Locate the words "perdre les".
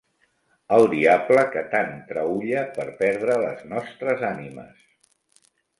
3.05-3.65